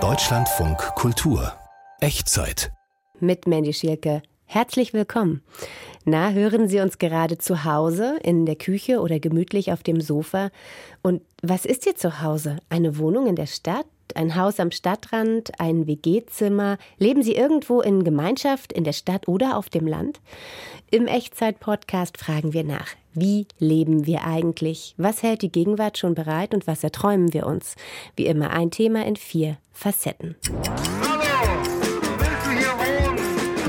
[0.00, 1.52] Deutschlandfunk Kultur
[2.00, 2.72] Echtzeit
[3.20, 4.20] mit Mandy Schielke.
[4.46, 5.44] Herzlich willkommen.
[6.04, 10.50] Na, hören Sie uns gerade zu Hause, in der Küche oder gemütlich auf dem Sofa?
[11.02, 12.56] Und was ist Ihr Zuhause?
[12.68, 13.86] Eine Wohnung in der Stadt?
[14.16, 15.60] Ein Haus am Stadtrand?
[15.60, 16.78] Ein WG-Zimmer?
[16.98, 20.20] Leben Sie irgendwo in Gemeinschaft, in der Stadt oder auf dem Land?
[20.90, 22.88] Im Echtzeit-Podcast fragen wir nach.
[23.14, 24.94] Wie leben wir eigentlich?
[24.96, 27.76] Was hält die Gegenwart schon bereit und was erträumen wir uns?
[28.16, 30.34] Wie immer ein Thema in vier Facetten.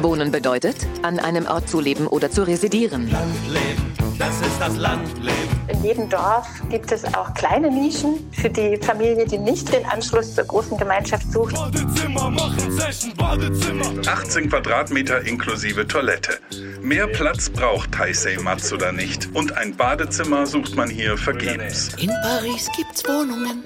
[0.06, 3.10] Wohnen bedeutet, an einem Ort zu leben oder zu residieren.
[3.10, 5.56] Landleben, das ist das Landleben.
[5.68, 10.36] In jedem Dorf gibt es auch kleine Nischen für die Familie, die nicht den Anschluss
[10.36, 11.56] zur großen Gemeinschaft sucht.
[11.56, 13.86] Badezimmer machen Session, Badezimmer.
[14.08, 16.38] 18 Quadratmeter inklusive Toilette.
[16.82, 19.30] Mehr Platz braucht Taisei Matsuda nicht.
[19.34, 21.96] Und ein Badezimmer sucht man hier vergebens.
[22.00, 23.64] In Paris gibt's Wohnungen,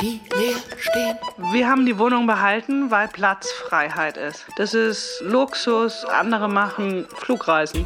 [0.00, 1.16] die leer stehen.
[1.52, 4.44] Wir haben die Wohnung behalten, weil Platzfreiheit ist.
[4.56, 7.84] Das ist Luxus, andere machen Flugreisen.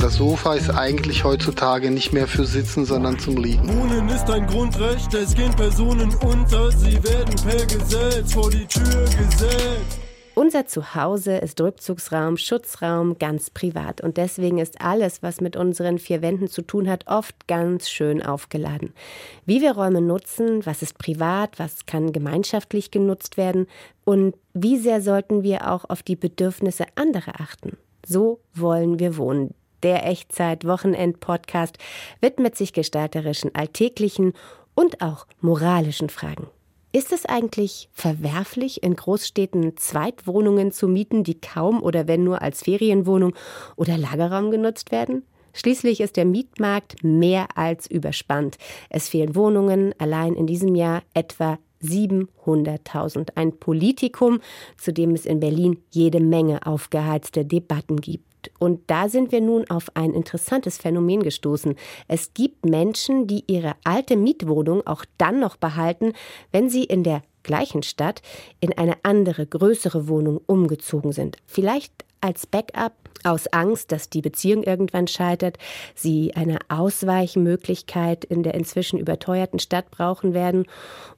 [0.00, 3.68] Das Sofa ist eigentlich heutzutage nicht mehr für Sitzen, sondern zum Liegen.
[3.68, 9.04] Wohnen ist ein Grundrecht, es gehen Personen unter, sie werden per Gesetz vor die Tür
[9.04, 10.03] gesetzt.
[10.36, 14.00] Unser Zuhause ist Rückzugsraum, Schutzraum, ganz privat.
[14.00, 18.20] Und deswegen ist alles, was mit unseren vier Wänden zu tun hat, oft ganz schön
[18.20, 18.92] aufgeladen.
[19.46, 23.68] Wie wir Räume nutzen, was ist privat, was kann gemeinschaftlich genutzt werden
[24.04, 27.76] und wie sehr sollten wir auch auf die Bedürfnisse anderer achten.
[28.04, 29.54] So wollen wir wohnen.
[29.84, 31.78] Der Echtzeit-Wochenend-Podcast
[32.20, 34.32] widmet sich gestalterischen, alltäglichen
[34.74, 36.48] und auch moralischen Fragen.
[36.94, 42.62] Ist es eigentlich verwerflich, in Großstädten Zweitwohnungen zu mieten, die kaum oder wenn nur als
[42.62, 43.34] Ferienwohnung
[43.74, 45.24] oder Lagerraum genutzt werden?
[45.54, 48.58] Schließlich ist der Mietmarkt mehr als überspannt.
[48.90, 53.30] Es fehlen Wohnungen, allein in diesem Jahr etwa 700.000.
[53.34, 54.38] Ein Politikum,
[54.78, 58.33] zu dem es in Berlin jede Menge aufgeheizte Debatten gibt.
[58.58, 61.74] Und da sind wir nun auf ein interessantes Phänomen gestoßen.
[62.08, 66.12] Es gibt Menschen, die ihre alte Mietwohnung auch dann noch behalten,
[66.52, 68.22] wenn sie in der gleichen Stadt
[68.60, 71.36] in eine andere, größere Wohnung umgezogen sind.
[71.46, 75.58] Vielleicht als Backup aus Angst, dass die Beziehung irgendwann scheitert,
[75.94, 80.64] sie eine Ausweichmöglichkeit in der inzwischen überteuerten Stadt brauchen werden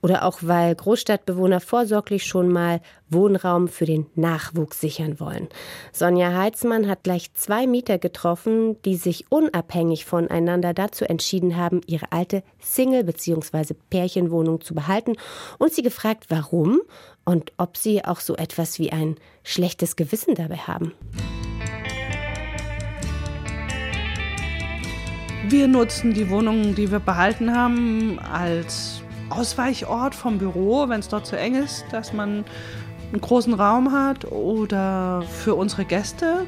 [0.02, 5.48] oder auch weil Großstadtbewohner vorsorglich schon mal Wohnraum für den Nachwuchs sichern wollen.
[5.92, 12.12] Sonja Heitzmann hat gleich zwei Mieter getroffen, die sich unabhängig voneinander dazu entschieden haben, ihre
[12.12, 13.74] alte Single- bzw.
[13.90, 15.16] Pärchenwohnung zu behalten
[15.58, 16.80] und sie gefragt, warum
[17.24, 20.92] und ob sie auch so etwas wie ein schlechtes Gewissen dabei haben.
[25.48, 29.00] Wir nutzen die Wohnungen, die wir behalten haben, als
[29.30, 32.44] Ausweichort vom Büro, wenn es dort zu eng ist, dass man
[33.12, 36.46] einen großen Raum hat oder für unsere Gäste,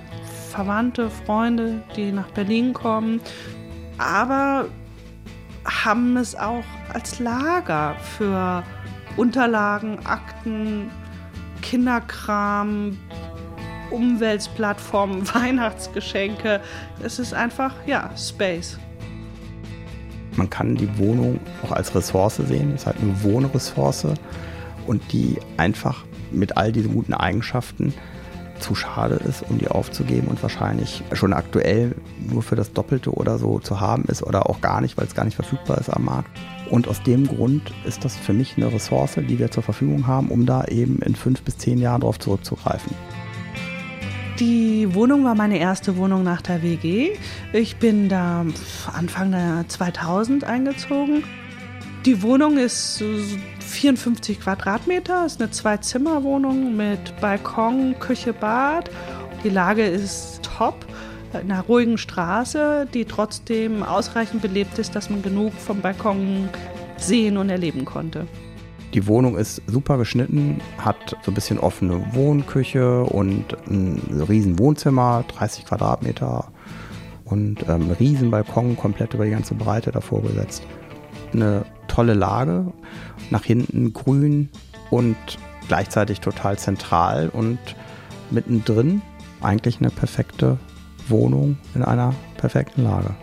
[0.50, 3.20] Verwandte, Freunde, die nach Berlin kommen.
[3.98, 4.66] Aber
[5.64, 8.62] haben es auch als Lager für
[9.16, 10.90] Unterlagen, Akten,
[11.62, 12.96] Kinderkram,
[13.90, 16.60] Umweltplattformen, Weihnachtsgeschenke.
[17.02, 18.78] Es ist einfach, ja, Space.
[20.36, 22.70] Man kann die Wohnung auch als Ressource sehen.
[22.74, 24.06] Es ist halt eine Wohnressource
[24.86, 27.94] und die einfach mit all diesen guten Eigenschaften
[28.60, 33.38] zu schade ist, um die aufzugeben und wahrscheinlich schon aktuell nur für das Doppelte oder
[33.38, 36.04] so zu haben ist oder auch gar nicht, weil es gar nicht verfügbar ist am
[36.04, 36.30] Markt.
[36.70, 40.28] Und aus dem Grund ist das für mich eine Ressource, die wir zur Verfügung haben,
[40.28, 42.92] um da eben in fünf bis zehn Jahren darauf zurückzugreifen.
[44.38, 47.10] Die Wohnung war meine erste Wohnung nach der WG.
[47.52, 48.46] Ich bin da
[48.92, 51.24] Anfang der 2000 eingezogen.
[52.06, 53.02] Die Wohnung ist
[53.60, 58.88] 54 Quadratmeter, ist eine Zwei-Zimmer-Wohnung mit Balkon, Küche, Bad.
[59.42, 60.86] Die Lage ist top,
[61.32, 66.48] in einer ruhigen Straße, die trotzdem ausreichend belebt ist, dass man genug vom Balkon
[66.96, 68.26] sehen und erleben konnte.
[68.94, 75.24] Die Wohnung ist super geschnitten, hat so ein bisschen offene Wohnküche und ein riesen Wohnzimmer,
[75.36, 76.50] 30 Quadratmeter
[77.24, 80.62] und ähm, riesen Balkon komplett über die ganze Breite davor gesetzt.
[81.34, 82.72] Eine tolle Lage,
[83.30, 84.48] nach hinten grün
[84.90, 85.16] und
[85.66, 87.58] gleichzeitig total zentral und
[88.30, 89.02] mittendrin
[89.40, 90.58] eigentlich eine perfekte
[91.08, 93.14] Wohnung in einer perfekten Lage.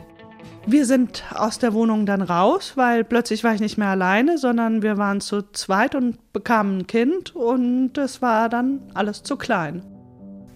[0.67, 4.81] Wir sind aus der Wohnung dann raus, weil plötzlich war ich nicht mehr alleine, sondern
[4.81, 9.83] wir waren zu zweit und bekamen ein Kind und es war dann alles zu klein.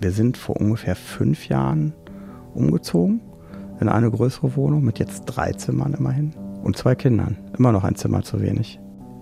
[0.01, 1.93] Wir sind vor ungefähr fünf Jahren
[2.55, 3.21] umgezogen
[3.79, 6.33] in eine größere Wohnung mit jetzt drei Zimmern immerhin.
[6.63, 7.37] Und zwei Kindern.
[7.57, 8.79] Immer noch ein Zimmer zu wenig.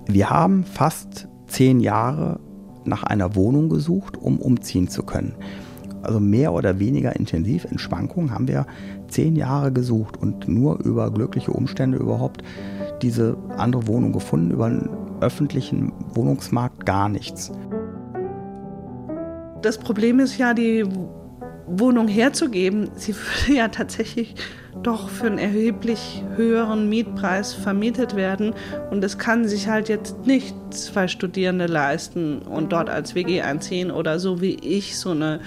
[0.08, 2.40] Wir haben fast zehn Jahre
[2.86, 5.36] nach einer Wohnung gesucht, um umziehen zu können.
[6.02, 8.66] Also mehr oder weniger intensiv in Schwankungen haben wir
[9.10, 12.44] zehn Jahre gesucht und nur über glückliche Umstände überhaupt
[13.02, 14.90] diese andere Wohnung gefunden, über einen
[15.22, 17.52] öffentlichen Wohnungsmarkt gar nichts.
[19.62, 20.86] Das Problem ist ja, die
[21.68, 22.90] Wohnung herzugeben.
[22.96, 24.36] Sie würde ja tatsächlich
[24.84, 28.54] doch für einen erheblich höheren Mietpreis vermietet werden.
[28.92, 33.92] Und es kann sich halt jetzt nicht zwei Studierende leisten und dort als WG einziehen
[33.92, 35.40] oder so wie ich so eine.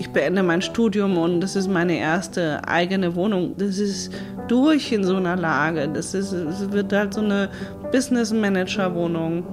[0.00, 3.54] Ich beende mein Studium und das ist meine erste eigene Wohnung.
[3.56, 4.12] Das ist
[4.48, 5.88] durch in so einer Lage.
[5.88, 7.48] Das, ist, das wird halt so eine
[7.92, 9.44] Business Manager Wohnung.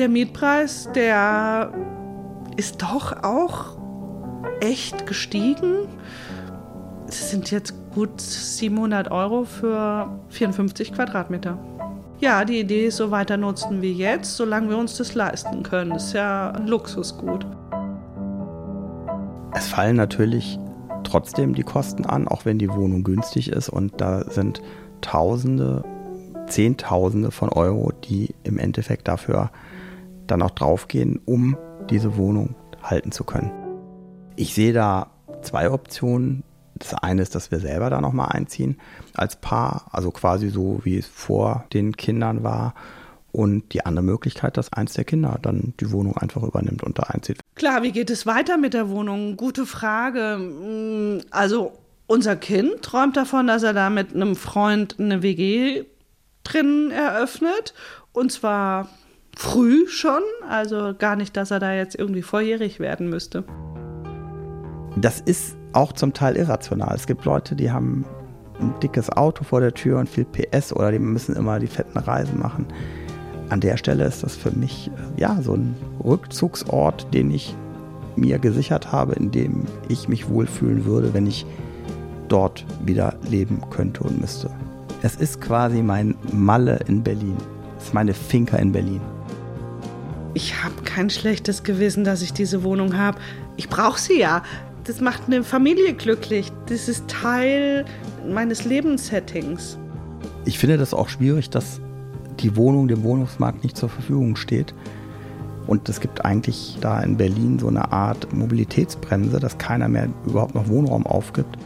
[0.00, 1.72] Der Mietpreis, der
[2.56, 3.76] ist doch auch
[4.60, 5.86] echt gestiegen.
[7.08, 11.58] Es sind jetzt gut 700 Euro für 54 Quadratmeter.
[12.20, 15.90] Ja, die Idee ist, so weiter nutzen wie jetzt, solange wir uns das leisten können.
[15.90, 17.46] Das ist ja ein Luxusgut.
[19.54, 20.58] Es fallen natürlich
[21.04, 23.68] trotzdem die Kosten an, auch wenn die Wohnung günstig ist.
[23.68, 24.62] Und da sind
[25.00, 25.84] Tausende,
[26.46, 29.50] Zehntausende von Euro, die im Endeffekt dafür
[30.26, 31.56] dann auch draufgehen, um
[31.90, 33.52] diese Wohnung halten zu können.
[34.36, 35.08] Ich sehe da
[35.42, 36.42] zwei Optionen.
[36.76, 38.78] Das eine ist, dass wir selber da nochmal einziehen
[39.14, 42.74] als Paar, also quasi so, wie es vor den Kindern war.
[43.32, 47.04] Und die andere Möglichkeit, dass eins der Kinder dann die Wohnung einfach übernimmt und da
[47.04, 47.40] einzieht.
[47.56, 49.36] Klar, wie geht es weiter mit der Wohnung?
[49.36, 50.38] Gute Frage.
[50.38, 51.72] Mm, also
[52.06, 55.84] unser Kind träumt davon, dass er da mit einem Freund eine WG
[56.44, 57.74] drin eröffnet.
[58.12, 58.88] Und zwar
[59.36, 63.42] früh schon, also gar nicht, dass er da jetzt irgendwie volljährig werden müsste.
[64.96, 66.94] Das ist auch zum Teil irrational.
[66.94, 68.04] Es gibt Leute, die haben
[68.60, 71.98] ein dickes Auto vor der Tür und viel PS oder die müssen immer die fetten
[71.98, 72.66] Reisen machen.
[73.50, 77.54] An der Stelle ist das für mich äh, ja so ein Rückzugsort, den ich
[78.16, 81.44] mir gesichert habe, in dem ich mich wohlfühlen würde, wenn ich
[82.28, 84.50] dort wieder leben könnte und müsste.
[85.02, 87.36] Es ist quasi mein Malle in Berlin.
[87.76, 89.00] Es ist meine Finca in Berlin.
[90.32, 93.18] Ich habe kein schlechtes Gewissen, dass ich diese Wohnung habe.
[93.56, 94.42] Ich brauche sie ja
[94.84, 96.52] das macht eine Familie glücklich.
[96.66, 97.84] Das ist Teil
[98.28, 99.78] meines Lebenssettings.
[100.44, 101.80] Ich finde das auch schwierig, dass
[102.40, 104.74] die Wohnung dem Wohnungsmarkt nicht zur Verfügung steht.
[105.66, 110.54] Und es gibt eigentlich da in Berlin so eine Art Mobilitätsbremse, dass keiner mehr überhaupt
[110.54, 111.56] noch Wohnraum aufgibt.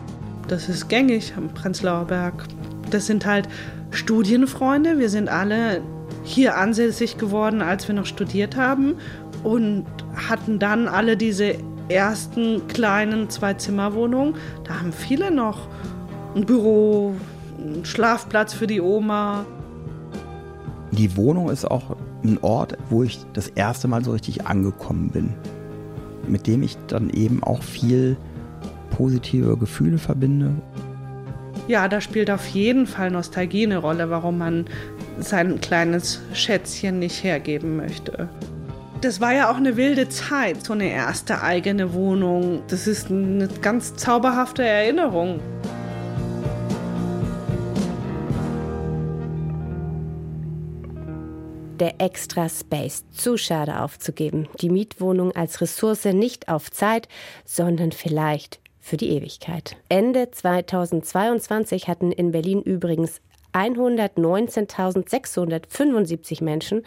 [0.47, 2.45] Das ist gängig am Prenzlauer Berg.
[2.91, 3.49] Das sind halt
[3.91, 4.99] Studienfreunde.
[4.99, 5.83] Wir sind alle
[6.23, 8.95] hier ansässig geworden, als wir noch studiert haben
[9.43, 9.87] und
[10.29, 11.57] hatten dann alle diese
[11.89, 15.69] ersten kleinen Zwei-Zimmer-Wohnung, da haben viele noch
[16.35, 17.15] ein Büro,
[17.59, 19.45] einen Schlafplatz für die Oma.
[20.93, 25.35] Die Wohnung ist auch ein Ort, wo ich das erste Mal so richtig angekommen bin,
[26.27, 28.17] mit dem ich dann eben auch viel
[28.91, 30.51] positive Gefühle verbinde.
[31.69, 34.65] Ja, da spielt auf jeden Fall Nostalgie eine Rolle, warum man
[35.19, 38.29] sein kleines Schätzchen nicht hergeben möchte.
[39.01, 42.63] Das war ja auch eine wilde Zeit, so eine erste eigene Wohnung.
[42.67, 45.39] Das ist eine ganz zauberhafte Erinnerung.
[51.79, 54.49] Der extra Space zu schade aufzugeben.
[54.61, 57.07] Die Mietwohnung als Ressource nicht auf Zeit,
[57.45, 59.77] sondern vielleicht für die Ewigkeit.
[59.89, 63.21] Ende 2022 hatten in Berlin übrigens
[63.53, 66.83] 119.675 Menschen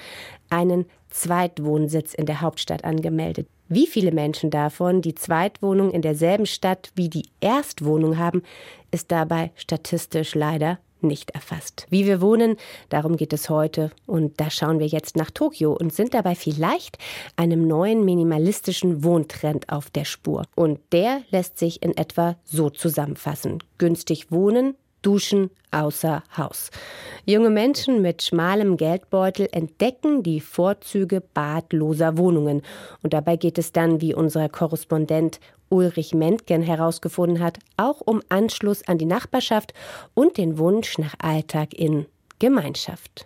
[0.49, 3.47] einen Zweitwohnsitz in der Hauptstadt angemeldet.
[3.67, 8.43] Wie viele Menschen davon die Zweitwohnung in derselben Stadt wie die Erstwohnung haben,
[8.91, 11.85] ist dabei statistisch leider nicht erfasst.
[11.89, 12.57] Wie wir wohnen,
[12.89, 13.91] darum geht es heute.
[14.05, 16.97] Und da schauen wir jetzt nach Tokio und sind dabei vielleicht
[17.35, 20.43] einem neuen minimalistischen Wohntrend auf der Spur.
[20.55, 23.63] Und der lässt sich in etwa so zusammenfassen.
[23.77, 26.69] Günstig wohnen, Duschen außer Haus.
[27.25, 32.61] Junge Menschen mit schmalem Geldbeutel entdecken die Vorzüge badloser Wohnungen.
[33.01, 35.39] Und dabei geht es dann, wie unser Korrespondent
[35.69, 39.73] Ulrich Mentgen herausgefunden hat, auch um Anschluss an die Nachbarschaft
[40.13, 42.05] und den Wunsch nach Alltag in
[42.39, 43.25] Gemeinschaft.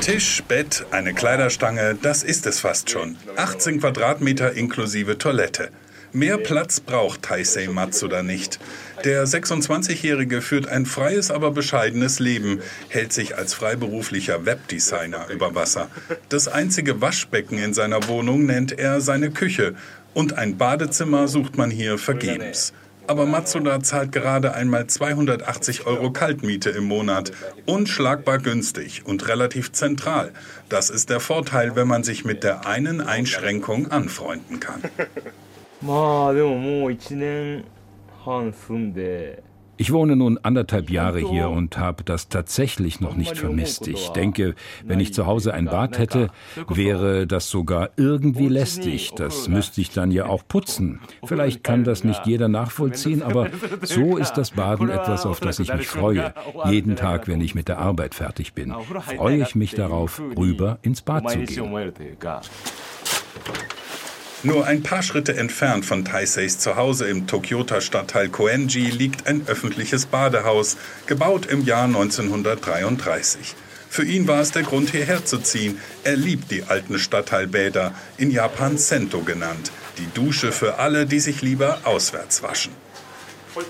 [0.00, 3.16] Tisch, Bett, eine Kleiderstange, das ist es fast schon.
[3.36, 5.70] 18 Quadratmeter inklusive Toilette.
[6.16, 8.60] Mehr Platz braucht Taisei Matsuda nicht.
[9.02, 15.88] Der 26-Jährige führt ein freies, aber bescheidenes Leben, hält sich als freiberuflicher Webdesigner über Wasser.
[16.28, 19.74] Das einzige Waschbecken in seiner Wohnung nennt er seine Küche
[20.12, 22.72] und ein Badezimmer sucht man hier vergebens.
[23.08, 27.32] Aber Matsuda zahlt gerade einmal 280 Euro Kaltmiete im Monat.
[27.66, 30.32] Unschlagbar günstig und relativ zentral.
[30.68, 34.80] Das ist der Vorteil, wenn man sich mit der einen Einschränkung anfreunden kann.
[35.83, 37.65] まあでももう1年
[38.25, 39.43] 半住んで
[39.81, 43.87] Ich wohne nun anderthalb Jahre hier und habe das tatsächlich noch nicht vermisst.
[43.87, 46.31] Ich denke, wenn ich zu Hause ein Bad hätte,
[46.67, 49.11] wäre das sogar irgendwie lästig.
[49.15, 50.99] Das müsste ich dann ja auch putzen.
[51.23, 53.49] Vielleicht kann das nicht jeder nachvollziehen, aber
[53.83, 56.33] so ist das Baden etwas, auf das ich mich freue.
[56.65, 58.75] Jeden Tag, wenn ich mit der Arbeit fertig bin,
[59.15, 61.93] freue ich mich darauf, rüber ins Bad zu gehen.
[64.44, 70.04] Nur ein paar Schritte entfernt von Taiseis Zuhause im Tokyota Stadtteil Koenji liegt ein öffentliches
[70.04, 73.54] Badehaus, gebaut im Jahr 1933.
[73.88, 75.78] Für ihn war es der Grund, hierher zu ziehen.
[76.02, 81.40] Er liebt die alten Stadtteilbäder, in Japan Sento genannt, die Dusche für alle, die sich
[81.40, 82.72] lieber auswärts waschen.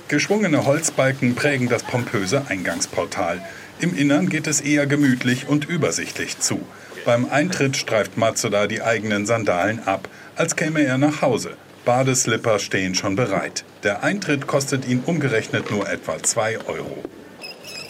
[0.09, 3.41] Geschwungene Holzbalken prägen das pompöse Eingangsportal.
[3.79, 6.67] Im Innern geht es eher gemütlich und übersichtlich zu.
[7.05, 11.57] Beim Eintritt streift Matsuda die eigenen Sandalen ab als käme er nach Hause.
[11.85, 13.65] Badeslipper stehen schon bereit.
[13.83, 17.05] Der Eintritt kostet ihn umgerechnet nur etwa 2 Euro.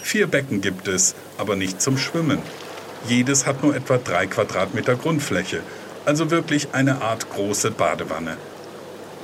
[0.02, 2.40] Vier Becken gibt es, aber nicht zum Schwimmen.
[3.08, 5.60] Jedes hat nur etwa 3 Quadratmeter Grundfläche,
[6.04, 8.36] also wirklich eine Art große Badewanne.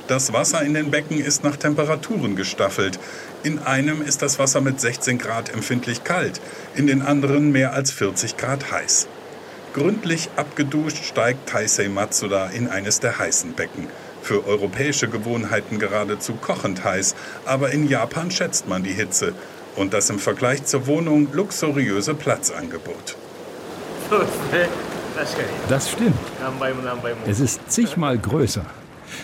[0.07, 2.99] Das Wasser in den Becken ist nach Temperaturen gestaffelt.
[3.43, 6.41] In einem ist das Wasser mit 16 Grad empfindlich kalt,
[6.75, 9.07] in den anderen mehr als 40 Grad heiß.
[9.73, 13.87] Gründlich abgeduscht steigt Taisei Matsuda in eines der heißen Becken.
[14.21, 19.33] Für europäische Gewohnheiten geradezu kochend heiß, aber in Japan schätzt man die Hitze
[19.75, 23.15] und das im Vergleich zur Wohnung luxuriöse Platzangebot.
[25.67, 26.15] Das stimmt.
[27.27, 28.65] Es ist zigmal größer.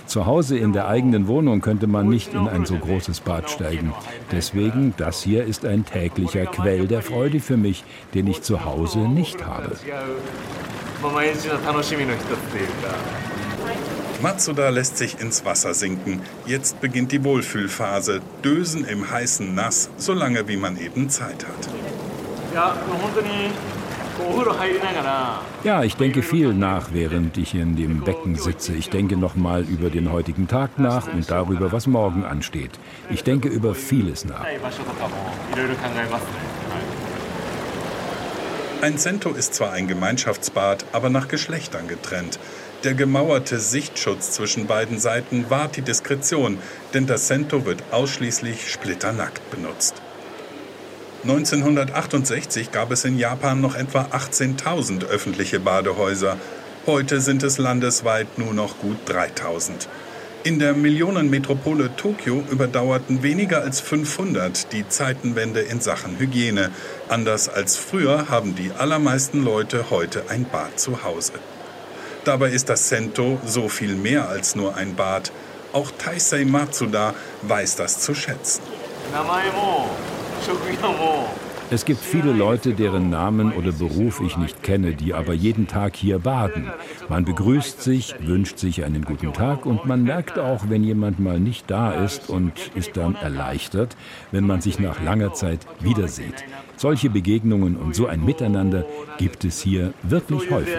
[0.05, 3.93] Zu Hause in der eigenen Wohnung könnte man nicht in ein so großes Bad steigen.
[4.31, 8.99] Deswegen, das hier ist ein täglicher Quell der Freude für mich, den ich zu Hause
[8.99, 9.75] nicht habe.
[14.21, 16.21] Matsuda lässt sich ins Wasser sinken.
[16.47, 18.21] Jetzt beginnt die Wohlfühlphase.
[18.43, 21.69] Dösen im heißen Nass, so lange wie man eben Zeit hat.
[22.53, 22.75] Ja,
[25.83, 28.73] ich denke viel nach, während ich in dem Becken sitze.
[28.73, 32.71] Ich denke nochmal über den heutigen Tag nach und darüber, was morgen ansteht.
[33.09, 34.45] Ich denke über vieles nach.
[38.81, 42.39] Ein Sento ist zwar ein Gemeinschaftsbad, aber nach Geschlechtern getrennt.
[42.85, 46.59] Der gemauerte Sichtschutz zwischen beiden Seiten wahrt die Diskretion,
[46.93, 50.01] denn das Sento wird ausschließlich splitternackt benutzt.
[51.23, 56.37] 1968 gab es in Japan noch etwa 18.000 öffentliche Badehäuser.
[56.85, 59.89] Heute sind es landesweit nur noch gut 3000.
[60.43, 66.71] In der Millionenmetropole Tokio überdauerten weniger als 500 die Zeitenwende in Sachen Hygiene.
[67.09, 71.33] Anders als früher haben die allermeisten Leute heute ein Bad zu Hause.
[72.23, 75.31] Dabei ist das Sento so viel mehr als nur ein Bad.
[75.73, 78.61] Auch Taisei Matsuda weiß das zu schätzen.
[81.69, 85.97] Es gibt viele Leute, deren Namen oder Beruf ich nicht kenne, die aber jeden Tag
[85.97, 86.71] hier baden.
[87.09, 91.41] Man begrüßt sich, wünscht sich einen guten Tag und man merkt auch, wenn jemand mal
[91.41, 93.97] nicht da ist und ist dann erleichtert,
[94.31, 96.45] wenn man sich nach langer Zeit wiedersieht.
[96.77, 98.85] Solche Begegnungen und so ein Miteinander
[99.17, 100.73] gibt es hier wirklich häufig.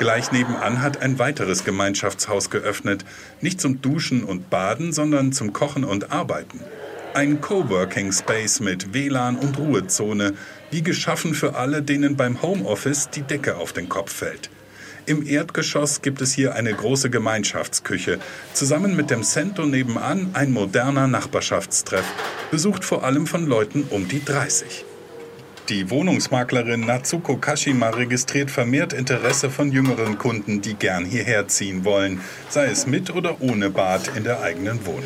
[0.00, 3.04] Gleich nebenan hat ein weiteres Gemeinschaftshaus geöffnet.
[3.42, 6.58] Nicht zum Duschen und Baden, sondern zum Kochen und Arbeiten.
[7.12, 10.32] Ein Coworking Space mit WLAN und Ruhezone,
[10.70, 14.48] wie geschaffen für alle, denen beim Homeoffice die Decke auf den Kopf fällt.
[15.04, 18.20] Im Erdgeschoss gibt es hier eine große Gemeinschaftsküche.
[18.54, 22.06] Zusammen mit dem Cento nebenan ein moderner Nachbarschaftstreff,
[22.50, 24.86] besucht vor allem von Leuten um die 30.
[25.70, 32.20] Die Wohnungsmaklerin Natsuko Kashima registriert vermehrt Interesse von jüngeren Kunden, die gern hierher ziehen wollen,
[32.48, 35.04] sei es mit oder ohne Bad in der eigenen Wohnung.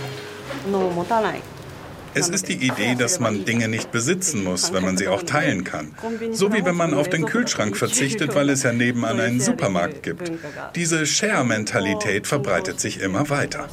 [2.15, 5.65] Es ist die Idee, dass man Dinge nicht besitzen muss, wenn man sie auch teilen
[5.65, 5.95] kann.
[6.33, 10.33] So wie wenn man auf den Kühlschrank verzichtet, weil es ja nebenan einen Supermarkt gibt.
[10.77, 13.69] Diese Share-Mentalität verbreitet sich immer weiter.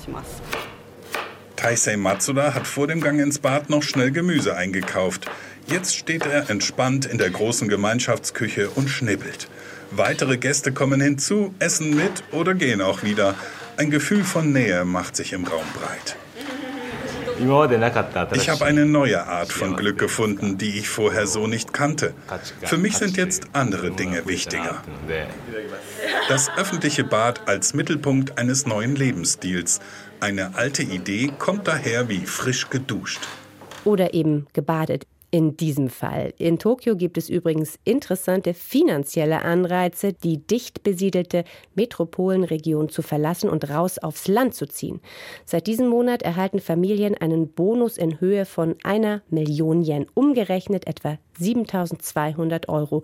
[1.55, 5.29] Taisei Matsuda hat vor dem Gang ins Bad noch schnell Gemüse eingekauft.
[5.71, 9.47] Jetzt steht er entspannt in der großen Gemeinschaftsküche und schnibbelt.
[9.89, 13.35] Weitere Gäste kommen hinzu, essen mit oder gehen auch wieder.
[13.77, 16.17] Ein Gefühl von Nähe macht sich im Raum breit.
[18.33, 22.13] Ich habe eine neue Art von Glück gefunden, die ich vorher so nicht kannte.
[22.63, 24.83] Für mich sind jetzt andere Dinge wichtiger.
[26.27, 29.79] Das öffentliche Bad als Mittelpunkt eines neuen Lebensstils.
[30.19, 33.21] Eine alte Idee kommt daher wie frisch geduscht.
[33.85, 36.33] Oder eben gebadet in diesem Fall.
[36.37, 43.69] In Tokio gibt es übrigens interessante finanzielle Anreize, die dicht besiedelte Metropolenregion zu verlassen und
[43.69, 44.99] raus aufs Land zu ziehen.
[45.45, 51.17] Seit diesem Monat erhalten Familien einen Bonus in Höhe von einer Million Yen, umgerechnet etwa
[51.39, 53.01] 7200 Euro,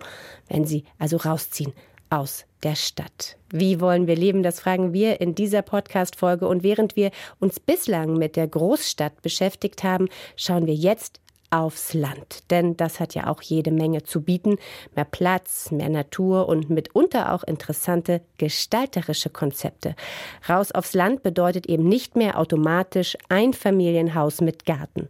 [0.48, 1.72] wenn sie also rausziehen
[2.10, 3.36] aus der Stadt.
[3.50, 4.42] Wie wollen wir leben?
[4.42, 6.48] Das fragen wir in dieser Podcast-Folge.
[6.48, 12.50] Und während wir uns bislang mit der Großstadt beschäftigt haben, schauen wir jetzt aufs Land.
[12.50, 14.56] Denn das hat ja auch jede Menge zu bieten.
[14.94, 19.94] Mehr Platz, mehr Natur und mitunter auch interessante gestalterische Konzepte.
[20.48, 25.08] Raus aufs Land bedeutet eben nicht mehr automatisch ein Familienhaus mit Garten.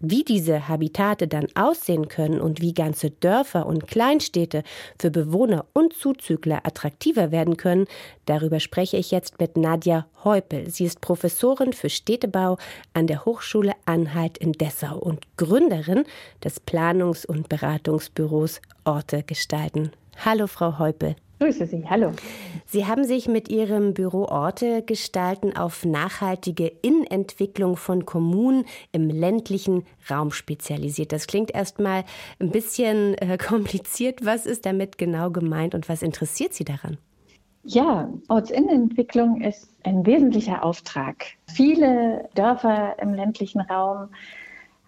[0.00, 4.64] Wie diese Habitate dann aussehen können und wie ganze Dörfer und Kleinstädte
[4.98, 7.86] für Bewohner und Zuzügler attraktiver werden können,
[8.24, 10.68] darüber spreche ich jetzt mit Nadja Heupel.
[10.68, 12.58] Sie ist Professorin für Städtebau
[12.92, 15.75] an der Hochschule Anhalt in Dessau und Gründerin
[16.44, 19.90] des Planungs- und Beratungsbüros Orte gestalten.
[20.24, 21.16] Hallo, Frau Heupel.
[21.38, 22.12] Grüße Sie, hallo.
[22.64, 29.84] Sie haben sich mit Ihrem Büro Orte gestalten auf nachhaltige Innenentwicklung von Kommunen im ländlichen
[30.10, 31.12] Raum spezialisiert.
[31.12, 32.04] Das klingt erstmal
[32.38, 34.24] ein bisschen äh, kompliziert.
[34.24, 36.96] Was ist damit genau gemeint und was interessiert Sie daran?
[37.64, 41.26] Ja, Ortsinnenentwicklung ist ein wesentlicher Auftrag.
[41.52, 44.08] Viele Dörfer im ländlichen Raum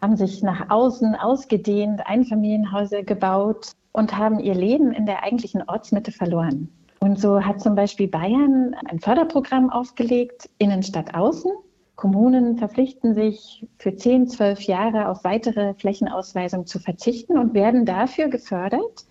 [0.01, 6.13] haben sich nach außen ausgedehnt, Einfamilienhäuser gebaut und haben ihr Leben in der eigentlichen Ortsmitte
[6.13, 6.69] verloren.
[7.01, 11.51] Und so hat zum Beispiel Bayern ein Förderprogramm aufgelegt, Innenstadt Außen.
[11.97, 18.29] Kommunen verpflichten sich für 10, 12 Jahre auf weitere Flächenausweisung zu verzichten und werden dafür
[18.29, 19.07] gefördert,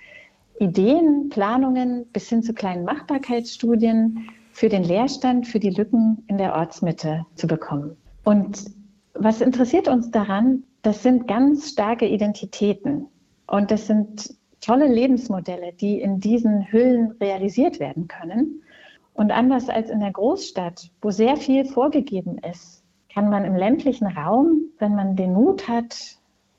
[0.60, 6.56] Ideen, Planungen bis hin zu kleinen Machbarkeitsstudien für den Leerstand, für die Lücken in der
[6.56, 7.96] Ortsmitte zu bekommen.
[8.24, 8.66] Und
[9.14, 10.64] was interessiert uns daran?
[10.88, 13.08] Das sind ganz starke Identitäten
[13.46, 18.64] und das sind tolle Lebensmodelle, die in diesen Hüllen realisiert werden können.
[19.14, 24.08] Und anders als in der Großstadt, wo sehr viel vorgegeben ist, kann man im ländlichen
[24.08, 25.94] Raum, wenn man den Mut hat,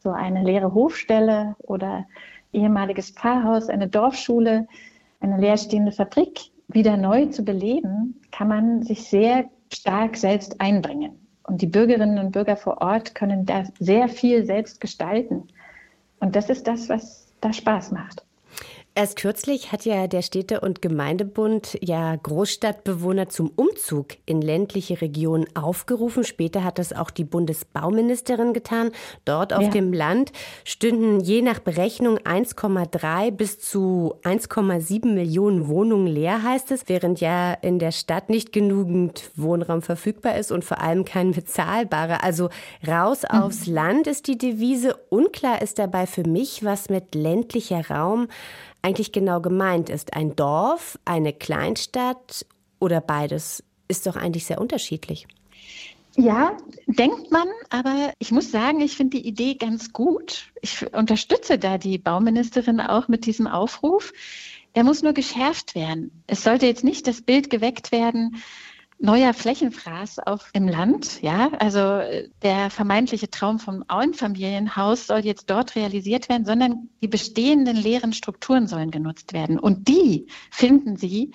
[0.00, 2.04] so eine leere Hofstelle oder
[2.52, 4.68] ehemaliges Pfarrhaus, eine Dorfschule,
[5.20, 11.27] eine leerstehende Fabrik wieder neu zu beleben, kann man sich sehr stark selbst einbringen.
[11.48, 15.48] Und die Bürgerinnen und Bürger vor Ort können da sehr viel selbst gestalten.
[16.20, 18.22] Und das ist das, was da Spaß macht.
[18.98, 25.46] Erst kürzlich hat ja der Städte- und Gemeindebund ja Großstadtbewohner zum Umzug in ländliche Regionen
[25.54, 26.24] aufgerufen.
[26.24, 28.90] Später hat das auch die Bundesbauministerin getan.
[29.24, 29.68] Dort auf ja.
[29.68, 30.32] dem Land
[30.64, 37.52] stünden je nach Berechnung 1,3 bis zu 1,7 Millionen Wohnungen leer, heißt es, während ja
[37.52, 42.24] in der Stadt nicht genügend Wohnraum verfügbar ist und vor allem kein bezahlbarer.
[42.24, 42.48] Also
[42.84, 43.42] raus mhm.
[43.42, 44.96] aufs Land ist die Devise.
[45.08, 48.26] Unklar ist dabei für mich, was mit ländlicher Raum
[48.88, 50.14] eigentlich genau gemeint ist.
[50.14, 52.46] Ein Dorf, eine Kleinstadt
[52.80, 55.28] oder beides ist doch eigentlich sehr unterschiedlich.
[56.16, 60.50] Ja, denkt man, aber ich muss sagen, ich finde die Idee ganz gut.
[60.62, 64.12] Ich unterstütze da die Bauministerin auch mit diesem Aufruf.
[64.74, 66.22] Der muss nur geschärft werden.
[66.26, 68.42] Es sollte jetzt nicht das Bild geweckt werden,
[68.98, 71.22] neuer Flächenfraß auf im Land.
[71.22, 77.08] Ja, also äh, der vermeintliche Traum vom Einfamilienhaus soll jetzt dort realisiert werden, sondern die
[77.08, 79.58] bestehenden leeren Strukturen sollen genutzt werden.
[79.58, 81.32] Und die finden Sie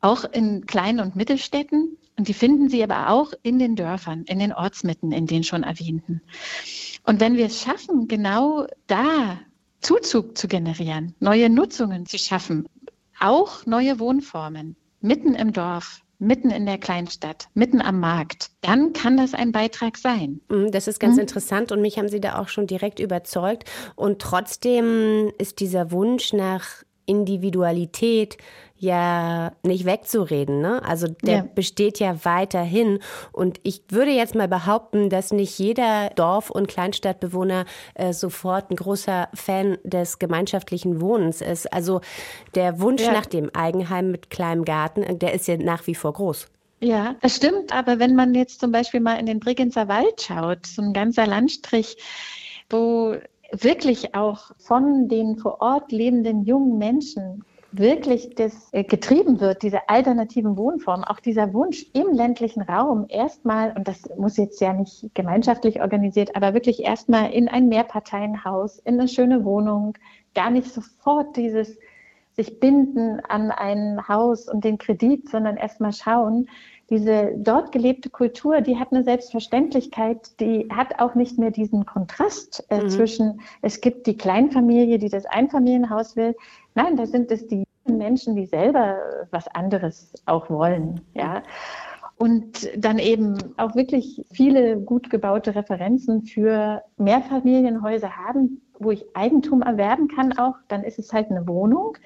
[0.00, 1.96] auch in kleinen und Mittelstädten.
[2.16, 5.62] Und die finden Sie aber auch in den Dörfern, in den Ortsmitten, in den schon
[5.62, 6.22] erwähnten.
[7.04, 9.40] Und wenn wir es schaffen, genau da
[9.80, 12.66] Zuzug zu generieren, neue Nutzungen zu schaffen,
[13.20, 19.16] auch neue Wohnformen mitten im Dorf, mitten in der Kleinstadt, mitten am Markt, dann kann
[19.16, 20.40] das ein Beitrag sein.
[20.48, 21.22] Mhm, das ist ganz mhm.
[21.22, 23.70] interessant und mich haben Sie da auch schon direkt überzeugt.
[23.94, 28.38] Und trotzdem ist dieser Wunsch nach Individualität
[28.84, 30.60] ja nicht wegzureden.
[30.60, 30.82] Ne?
[30.84, 31.46] Also der ja.
[31.54, 33.00] besteht ja weiterhin.
[33.32, 38.76] Und ich würde jetzt mal behaupten, dass nicht jeder Dorf- und Kleinstadtbewohner äh, sofort ein
[38.76, 41.72] großer Fan des gemeinschaftlichen Wohnens ist.
[41.72, 42.00] Also
[42.54, 43.12] der Wunsch ja.
[43.12, 46.46] nach dem Eigenheim mit kleinem Garten, äh, der ist ja nach wie vor groß.
[46.80, 47.72] Ja, das stimmt.
[47.72, 51.26] Aber wenn man jetzt zum Beispiel mal in den Bregenzer Wald schaut, so ein ganzer
[51.26, 51.96] Landstrich,
[52.68, 53.16] wo
[53.52, 57.44] wirklich auch von den vor Ort lebenden jungen Menschen
[57.78, 63.72] wirklich das äh, getrieben wird, diese alternativen Wohnformen, auch dieser Wunsch im ländlichen Raum erstmal,
[63.76, 68.98] und das muss jetzt ja nicht gemeinschaftlich organisiert, aber wirklich erstmal in ein Mehrparteienhaus, in
[68.98, 69.96] eine schöne Wohnung,
[70.34, 71.76] gar nicht sofort dieses
[72.36, 76.48] sich binden an ein Haus und den Kredit, sondern erstmal schauen,
[76.90, 82.64] diese dort gelebte Kultur, die hat eine Selbstverständlichkeit, die hat auch nicht mehr diesen Kontrast
[82.68, 82.88] äh, mhm.
[82.90, 86.36] zwischen, es gibt die Kleinfamilie, die das Einfamilienhaus will.
[86.74, 87.63] Nein, da sind es die
[87.98, 88.98] Menschen, die selber
[89.30, 91.00] was anderes auch wollen.
[91.14, 91.42] Ja.
[92.16, 99.62] Und dann eben auch wirklich viele gut gebaute Referenzen für Mehrfamilienhäuser haben, wo ich Eigentum
[99.62, 100.54] erwerben kann auch.
[100.68, 101.96] Dann ist es halt eine Wohnung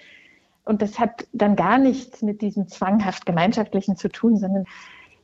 [0.69, 4.67] und das hat dann gar nichts mit diesem zwanghaft gemeinschaftlichen zu tun, sondern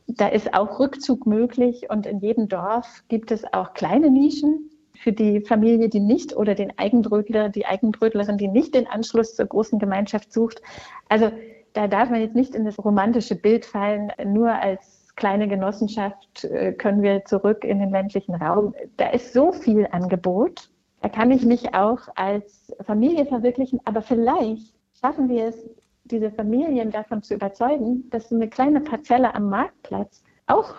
[0.06, 4.70] da ist auch Rückzug möglich und in jedem Dorf gibt es auch kleine Nischen
[5.04, 9.44] für die Familie, die nicht oder den Eigenbrötler, die Eigenbrötlerin, die nicht den Anschluss zur
[9.44, 10.62] großen Gemeinschaft sucht.
[11.10, 11.30] Also
[11.74, 16.72] da darf man jetzt nicht in das romantische Bild fallen, nur als kleine Genossenschaft äh,
[16.72, 18.74] können wir zurück in den ländlichen Raum.
[18.96, 20.70] Da ist so viel Angebot.
[21.02, 25.68] Da kann ich mich auch als Familie verwirklichen, aber vielleicht schaffen wir es,
[26.04, 30.76] diese Familien davon zu überzeugen, dass eine kleine Parzelle am Marktplatz auch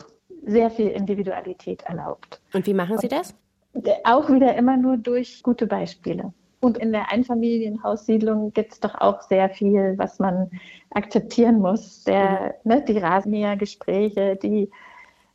[0.48, 2.42] sehr viel Individualität erlaubt.
[2.54, 3.36] Und wie machen Sie das?
[4.04, 6.34] Auch wieder immer nur durch gute Beispiele.
[6.62, 10.50] Und in der Einfamilienhaussiedlung gibt es doch auch sehr viel, was man
[10.92, 12.04] akzeptieren muss.
[12.06, 14.72] Der, ne, die Rasenmähergespräche, die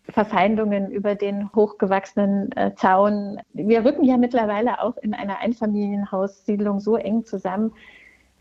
[0.08, 3.40] Verfeindungen über den hochgewachsenen äh, Zaun.
[3.52, 7.72] Wir rücken ja mittlerweile auch in einer Einfamilienhaussiedlung so eng zusammen,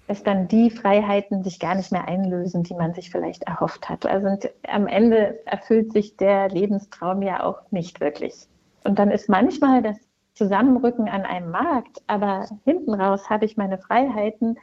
[0.08, 4.08] dass dann die Freiheiten sich gar nicht mehr einlösen, die man sich vielleicht erhofft hat.
[4.08, 4.36] Also
[4.68, 8.48] am Ende erfüllt sich der Lebenstraum ja auch nicht wirklich.
[8.84, 9.98] Und dann ist manchmal das
[10.34, 14.58] Zusammenrücken an einem Markt, aber hinten raus habe ich meine Freiheiten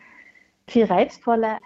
[0.67, 1.59] viel reizvoller.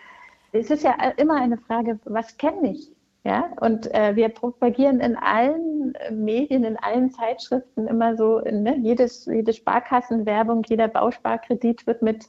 [0.53, 2.91] Es ist ja immer eine Frage, was kenne ich?
[3.23, 9.27] Ja, und äh, wir propagieren in allen Medien, in allen Zeitschriften immer so, ne, jedes,
[9.27, 12.27] jede Sparkassenwerbung, jeder Bausparkredit wird mit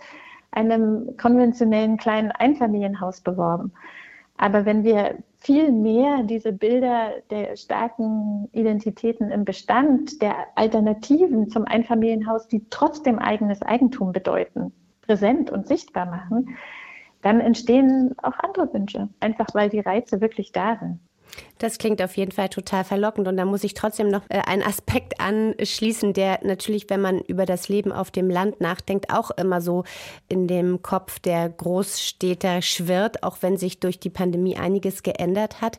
[0.52, 3.72] einem konventionellen kleinen Einfamilienhaus beworben.
[4.38, 11.66] Aber wenn wir viel mehr diese Bilder der starken Identitäten im Bestand, der Alternativen zum
[11.66, 16.58] Einfamilienhaus, die trotzdem eigenes Eigentum bedeuten, präsent und sichtbar machen,
[17.24, 21.00] dann entstehen auch andere Wünsche, einfach weil die Reize wirklich da sind.
[21.58, 23.28] Das klingt auf jeden Fall total verlockend.
[23.28, 27.46] Und da muss ich trotzdem noch äh, einen Aspekt anschließen, der natürlich, wenn man über
[27.46, 29.84] das Leben auf dem Land nachdenkt, auch immer so
[30.28, 35.78] in dem Kopf der Großstädter schwirrt, auch wenn sich durch die Pandemie einiges geändert hat.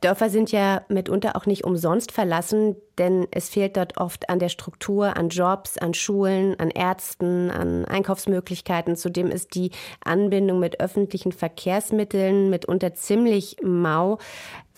[0.00, 4.48] Dörfer sind ja mitunter auch nicht umsonst verlassen, denn es fehlt dort oft an der
[4.48, 8.96] Struktur, an Jobs, an Schulen, an Ärzten, an Einkaufsmöglichkeiten.
[8.96, 9.70] Zudem ist die
[10.04, 14.18] Anbindung mit öffentlichen Verkehrsmitteln mitunter ziemlich mau.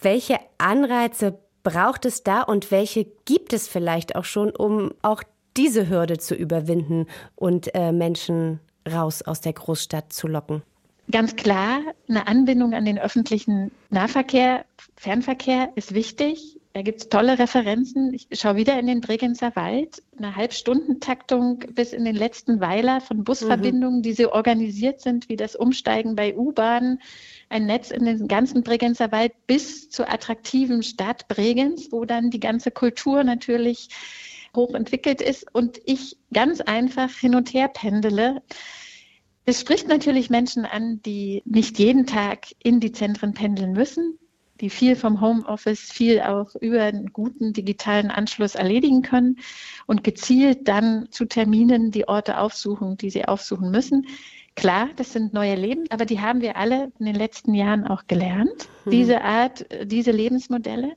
[0.04, 5.22] Welche Anreize braucht es da und welche gibt es vielleicht auch schon, um auch
[5.56, 10.62] diese Hürde zu überwinden und äh, Menschen raus aus der Großstadt zu locken?
[11.10, 16.60] Ganz klar, eine Anbindung an den öffentlichen Nahverkehr, Fernverkehr ist wichtig.
[16.74, 18.12] Da gibt es tolle Referenzen.
[18.12, 20.02] Ich schaue wieder in den Bregenzer Wald.
[20.18, 24.02] Eine Halbstundentaktung bis in den letzten Weiler von Busverbindungen, mhm.
[24.02, 27.00] die so organisiert sind wie das Umsteigen bei U-Bahnen
[27.48, 32.40] ein Netz in den ganzen Bregenzer Wald bis zur attraktiven Stadt Bregenz, wo dann die
[32.40, 33.90] ganze Kultur natürlich
[34.56, 38.42] hochentwickelt ist und ich ganz einfach hin und her pendele.
[39.44, 44.18] Es spricht natürlich Menschen an, die nicht jeden Tag in die Zentren pendeln müssen,
[44.60, 49.38] die viel vom Homeoffice, viel auch über einen guten digitalen Anschluss erledigen können
[49.86, 54.06] und gezielt dann zu Terminen die Orte aufsuchen, die sie aufsuchen müssen.
[54.56, 58.06] Klar, das sind neue Leben, aber die haben wir alle in den letzten Jahren auch
[58.06, 58.90] gelernt, mhm.
[58.90, 60.92] diese Art, diese Lebensmodelle.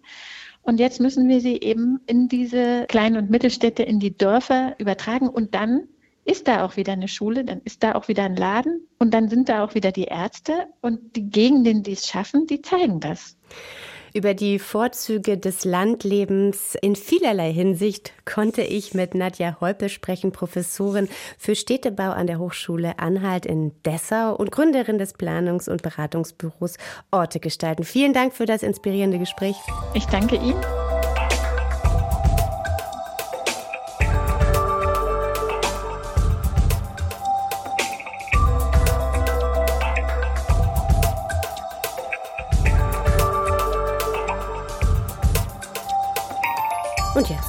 [0.62, 5.30] Und jetzt müssen wir sie eben in diese kleinen und Mittelstädte, in die Dörfer übertragen.
[5.30, 5.88] Und dann
[6.28, 9.30] ist da auch wieder eine Schule, dann ist da auch wieder ein Laden und dann
[9.30, 10.68] sind da auch wieder die Ärzte.
[10.82, 13.38] Und die Gegenden, die es schaffen, die zeigen das.
[14.14, 21.08] Über die Vorzüge des Landlebens in vielerlei Hinsicht konnte ich mit Nadja Holpe sprechen, Professorin
[21.38, 26.78] für Städtebau an der Hochschule Anhalt in Dessau und Gründerin des Planungs- und Beratungsbüros
[27.12, 27.84] Orte gestalten.
[27.84, 29.56] Vielen Dank für das inspirierende Gespräch.
[29.94, 30.87] Ich danke Ihnen.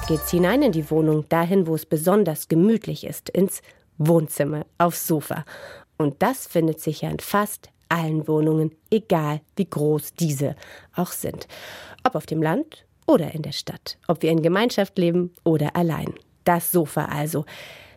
[0.09, 3.61] Geht's hinein in die Wohnung, dahin, wo es besonders gemütlich ist, ins
[3.99, 5.45] Wohnzimmer, aufs Sofa.
[5.99, 10.57] Und das findet sich ja in fast allen Wohnungen, egal wie groß diese
[10.97, 11.47] auch sind.
[12.05, 16.15] Ob auf dem Land oder in der Stadt, ob wir in Gemeinschaft leben oder allein.
[16.45, 17.45] Das Sofa also.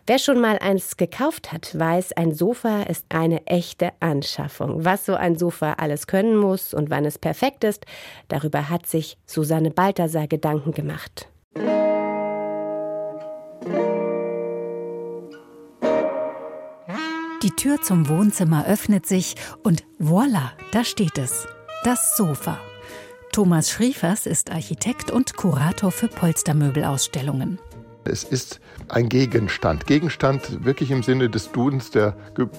[0.06, 4.84] Wer schon mal eins gekauft hat, weiß, ein Sofa ist eine echte Anschaffung.
[4.84, 7.86] Was so ein Sofa alles können muss und wann es perfekt ist,
[8.28, 11.28] darüber hat sich Susanne Balthasar Gedanken gemacht.
[17.42, 21.48] Die Tür zum Wohnzimmer öffnet sich und voilà, da steht es.
[21.82, 22.60] Das Sofa.
[23.32, 27.58] Thomas Schriefers ist Architekt und Kurator für Polstermöbelausstellungen.
[28.04, 29.86] Es ist ein Gegenstand.
[29.88, 32.16] Gegenstand wirklich im Sinne des Dudens der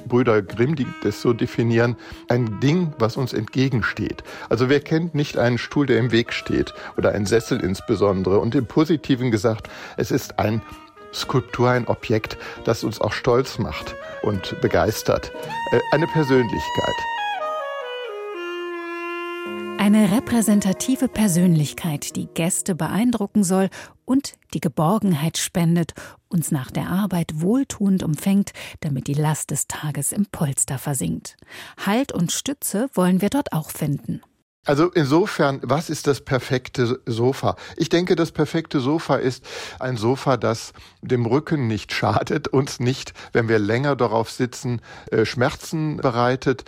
[0.07, 1.95] Brüder Grimm, die das so definieren.
[2.27, 4.23] Ein Ding, was uns entgegensteht.
[4.49, 8.39] Also wer kennt nicht einen Stuhl, der im Weg steht oder einen Sessel insbesondere?
[8.39, 10.61] Und im Positiven gesagt, es ist ein
[11.13, 15.31] Skulptur, ein Objekt, das uns auch stolz macht und begeistert.
[15.71, 16.95] Äh, eine Persönlichkeit.
[19.77, 23.69] Eine repräsentative Persönlichkeit, die Gäste beeindrucken soll
[24.05, 25.93] und die Geborgenheit spendet,
[26.29, 31.35] uns nach der Arbeit wohltuend umfängt, damit die Last des Tages im Polster versinkt.
[31.85, 34.21] Halt und Stütze wollen wir dort auch finden.
[34.65, 37.57] Also insofern, was ist das perfekte Sofa?
[37.75, 39.43] Ich denke, das perfekte Sofa ist
[39.79, 40.71] ein Sofa, das
[41.01, 46.63] dem Rücken nicht schadet, uns nicht, wenn wir länger darauf sitzen, äh, Schmerzen bereitet,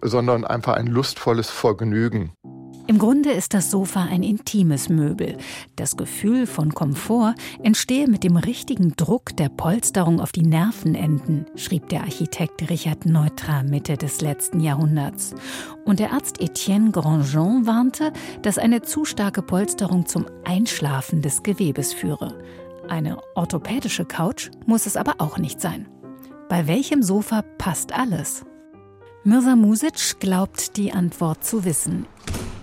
[0.00, 2.32] sondern einfach ein lustvolles Vergnügen.
[2.88, 5.36] Im Grunde ist das Sofa ein intimes Möbel.
[5.74, 11.88] Das Gefühl von Komfort entstehe mit dem richtigen Druck der Polsterung auf die Nervenenden, schrieb
[11.88, 15.34] der Architekt Richard Neutra Mitte des letzten Jahrhunderts.
[15.84, 21.92] Und der Arzt Etienne Grandjean warnte, dass eine zu starke Polsterung zum Einschlafen des Gewebes
[21.92, 22.38] führe.
[22.88, 25.88] Eine orthopädische Couch muss es aber auch nicht sein.
[26.48, 28.44] Bei welchem Sofa passt alles?
[29.24, 32.06] Mirza Music glaubt die Antwort zu wissen.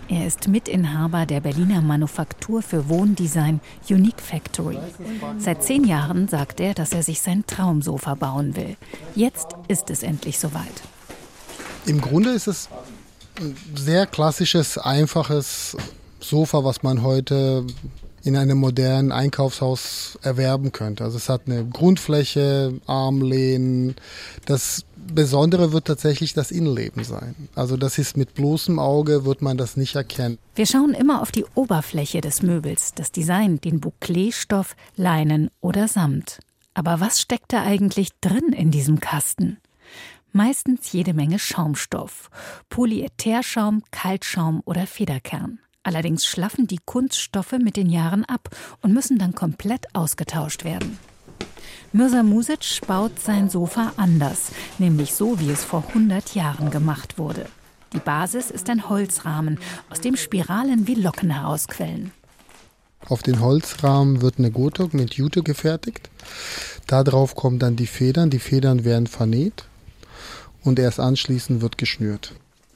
[0.09, 4.77] Er ist Mitinhaber der Berliner Manufaktur für Wohndesign Unique Factory.
[5.37, 8.75] Seit zehn Jahren sagt er, dass er sich sein Traumsofa bauen will.
[9.15, 10.81] Jetzt ist es endlich soweit.
[11.85, 12.69] Im Grunde ist es
[13.39, 15.75] ein sehr klassisches, einfaches
[16.19, 17.65] Sofa, was man heute
[18.23, 21.03] in einem modernen Einkaufshaus erwerben könnte.
[21.03, 23.95] Also es hat eine Grundfläche, Armlehnen.
[24.45, 27.35] Das Besondere wird tatsächlich das Innenleben sein.
[27.55, 30.37] Also das ist mit bloßem Auge wird man das nicht erkennen.
[30.55, 36.39] Wir schauen immer auf die Oberfläche des Möbels, das Design, den Bouclé-Stoff, Leinen oder Samt.
[36.73, 39.57] Aber was steckt da eigentlich drin in diesem Kasten?
[40.31, 42.31] Meistens jede Menge Schaumstoff.
[42.69, 45.59] Polyätherschaum, Kaltschaum oder Federkern.
[45.83, 48.49] Allerdings schlaffen die Kunststoffe mit den Jahren ab
[48.81, 50.97] und müssen dann komplett ausgetauscht werden.
[51.95, 54.47] Mirza Music baut sein Sofa anders,
[54.79, 57.45] nämlich so, wie es vor 100 Jahren gemacht wurde.
[57.93, 59.60] Die Basis ist ein Holzrahmen,
[59.91, 62.12] aus dem Spiralen wie Locken herausquellen.
[63.08, 66.10] Auf den Holzrahmen wird eine Gotok mit Jute gefertigt.
[66.88, 68.32] Darauf kommen dann die Federn.
[68.32, 69.65] Die Federn werden vernäht
[70.63, 72.34] und erst anschließend wird geschnürt.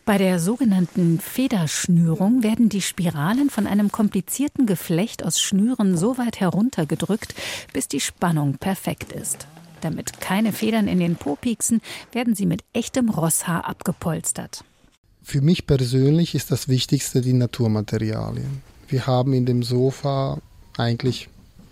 [0.08, 6.40] Bei der sogenannten Federschnürung werden die Spiralen von einem komplizierten Geflecht aus Schnüren so weit
[6.40, 7.36] heruntergedrückt,
[7.74, 9.48] bis die Spannung perfekt ist.
[9.82, 11.82] Damit keine Federn in den Po pieksen,
[12.14, 14.64] werden sie mit echtem Rosshaar abgepolstert.
[15.24, 18.62] Für mich persönlich ist das Wichtigste die Naturmaterialien.
[18.88, 20.40] Wir haben in dem Sofa
[20.78, 21.28] eigentlich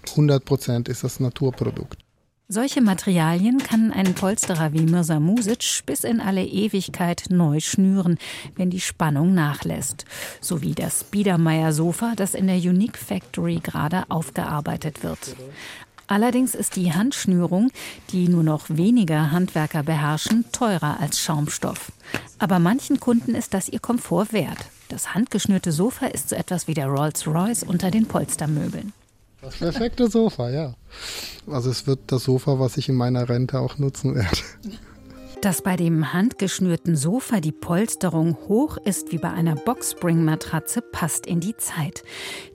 [0.10, 2.05] 100 Prozent ist das Naturprodukt.
[2.48, 8.20] Solche Materialien kann ein Polsterer wie Mirza Music bis in alle Ewigkeit neu schnüren,
[8.56, 10.06] wenn die Spannung nachlässt.
[10.42, 15.36] So wie das Biedermeier-Sofa, das in der Unique Factory gerade aufgearbeitet wird.
[16.06, 17.72] Allerdings ist die Handschnürung,
[18.12, 21.92] die nur noch weniger Handwerker beherrschen, teurer als Schaumstoff.
[22.38, 24.68] Aber manchen Kunden ist das ihr Komfort wert.
[24.90, 28.94] Das handgeschnürte Sofa ist so etwas wie der Rolls-Royce unter den Polstermöbeln.
[29.42, 30.76] Das perfekte Sofa, ja.
[31.48, 34.38] Also es wird das Sofa, was ich in meiner Rente auch nutzen werde.
[35.42, 41.40] Dass bei dem handgeschnürten Sofa die Polsterung hoch ist wie bei einer Boxspring-Matratze, passt in
[41.40, 42.04] die Zeit.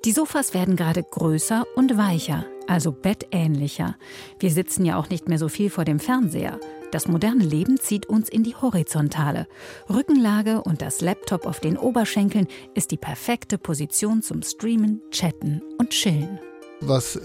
[0.05, 3.97] Die Sofas werden gerade größer und weicher, also bettähnlicher.
[4.41, 6.59] Wir sitzen ja auch nicht mehr so viel vor dem Fernseher.
[6.91, 9.47] Das moderne Leben zieht uns in die Horizontale.
[9.89, 15.91] Rückenlage und das Laptop auf den Oberschenkeln ist die perfekte Position zum Streamen, Chatten und
[15.91, 16.41] Chillen
[16.81, 17.19] was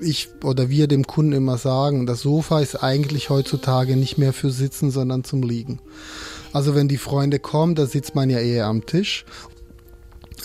[0.00, 4.50] ich oder wir dem Kunden immer sagen, das Sofa ist eigentlich heutzutage nicht mehr für
[4.50, 5.80] Sitzen, sondern zum Liegen.
[6.52, 9.24] Also wenn die Freunde kommen, da sitzt man ja eher am Tisch.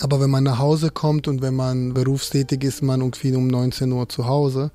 [0.00, 3.92] Aber wenn man nach Hause kommt und wenn man berufstätig ist, man irgendwie um 19
[3.92, 4.70] Uhr zu Hause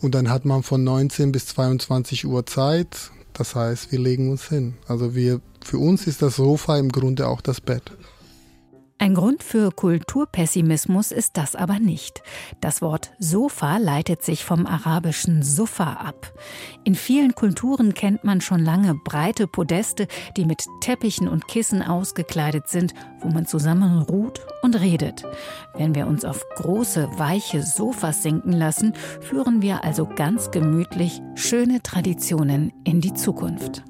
[0.00, 4.48] und dann hat man von 19 bis 22 Uhr Zeit, Das heißt, wir legen uns
[4.48, 4.74] hin.
[4.88, 7.82] Also wir, für uns ist das Sofa im Grunde auch das Bett.
[8.98, 12.22] Ein Grund für Kulturpessimismus ist das aber nicht.
[12.62, 16.32] Das Wort Sofa leitet sich vom arabischen Sufa ab.
[16.82, 22.68] In vielen Kulturen kennt man schon lange breite Podeste, die mit Teppichen und Kissen ausgekleidet
[22.68, 25.24] sind, wo man zusammen ruht und redet.
[25.74, 31.82] Wenn wir uns auf große, weiche Sofas sinken lassen, führen wir also ganz gemütlich schöne
[31.82, 33.82] Traditionen in die Zukunft.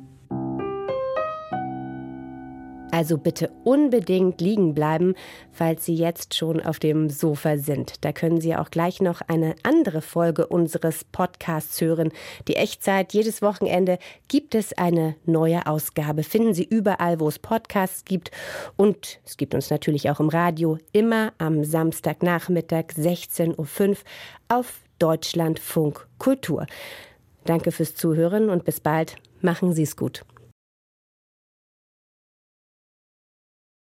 [2.96, 5.16] Also bitte unbedingt liegen bleiben,
[5.52, 8.02] falls Sie jetzt schon auf dem Sofa sind.
[8.06, 12.10] Da können Sie auch gleich noch eine andere Folge unseres Podcasts hören.
[12.48, 16.22] Die Echtzeit, jedes Wochenende gibt es eine neue Ausgabe.
[16.22, 18.30] Finden Sie überall, wo es Podcasts gibt.
[18.76, 23.96] Und es gibt uns natürlich auch im Radio, immer am Samstagnachmittag 16.05 Uhr
[24.48, 26.64] auf Deutschlandfunk Kultur.
[27.44, 29.16] Danke fürs Zuhören und bis bald.
[29.42, 30.24] Machen Sie es gut.